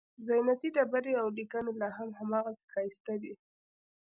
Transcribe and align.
زینتي 0.25 0.67
ډبرې 0.75 1.13
او 1.21 1.27
لیکنې 1.37 1.71
لاهم 1.81 2.09
هماغسې 2.19 2.65
ښایسته 2.71 3.13
دي. 3.23 3.33